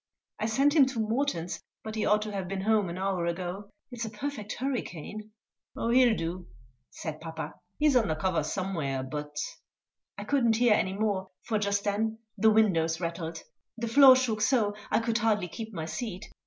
I 0.39 0.47
sent 0.47 0.73
him 0.75 0.87
to 0.87 0.99
Morton's, 0.99 1.61
but 1.83 1.93
he 1.93 2.07
ought 2.07 2.23
to 2.23 2.31
have 2.31 2.47
been 2.47 2.61
home 2.61 2.89
an 2.89 2.97
hour 2.97 3.27
ago. 3.27 3.69
It's 3.91 4.03
a 4.03 4.09
perfect 4.09 4.53
hurricane!" 4.53 5.29
"Oh, 5.77 5.91
he'll 5.91 6.15
do," 6.17 6.47
said 6.89 7.21
papa; 7.21 7.53
"he's 7.77 7.95
under 7.95 8.15
cover 8.15 8.41
somewhere, 8.41 9.03
but" 9.03 9.37
I 10.17 10.23
couldn't 10.23 10.55
hear 10.57 10.73
any 10.73 10.93
more, 10.93 11.29
for 11.43 11.59
just 11.59 11.83
then 11.83 12.17
the 12.35 12.49
windows 12.49 12.99
rattled; 12.99 13.43
the 13.77 13.87
floor 13.87 14.15
shook 14.15 14.41
so 14.41 14.73
I 14.89 15.01
could 15.01 15.19
hardly 15.19 15.47
keep 15.47 15.71
my 15.71 15.85
seat. 15.85 16.29